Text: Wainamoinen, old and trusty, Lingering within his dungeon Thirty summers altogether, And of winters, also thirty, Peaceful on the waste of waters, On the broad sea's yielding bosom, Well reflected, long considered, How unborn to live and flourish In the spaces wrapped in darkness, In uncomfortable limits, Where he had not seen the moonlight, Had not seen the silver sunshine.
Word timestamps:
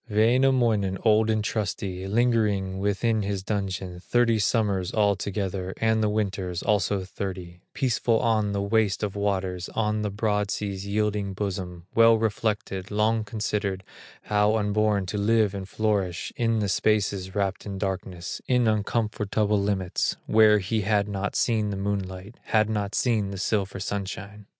Wainamoinen, 0.09 0.97
old 1.05 1.29
and 1.29 1.43
trusty, 1.43 2.07
Lingering 2.07 2.79
within 2.79 3.21
his 3.21 3.43
dungeon 3.43 3.99
Thirty 3.99 4.39
summers 4.39 4.91
altogether, 4.95 5.75
And 5.77 6.03
of 6.03 6.09
winters, 6.09 6.63
also 6.63 7.03
thirty, 7.03 7.61
Peaceful 7.75 8.19
on 8.19 8.51
the 8.51 8.63
waste 8.63 9.03
of 9.03 9.15
waters, 9.15 9.69
On 9.75 10.01
the 10.01 10.09
broad 10.09 10.49
sea's 10.49 10.87
yielding 10.87 11.33
bosom, 11.35 11.85
Well 11.93 12.17
reflected, 12.17 12.89
long 12.89 13.23
considered, 13.23 13.83
How 14.23 14.55
unborn 14.55 15.05
to 15.05 15.19
live 15.19 15.53
and 15.53 15.69
flourish 15.69 16.33
In 16.35 16.57
the 16.61 16.67
spaces 16.67 17.35
wrapped 17.35 17.67
in 17.67 17.77
darkness, 17.77 18.41
In 18.47 18.67
uncomfortable 18.67 19.61
limits, 19.61 20.15
Where 20.25 20.57
he 20.57 20.81
had 20.81 21.07
not 21.07 21.35
seen 21.35 21.69
the 21.69 21.77
moonlight, 21.77 22.37
Had 22.45 22.71
not 22.71 22.95
seen 22.95 23.29
the 23.29 23.37
silver 23.37 23.79
sunshine. 23.79 24.47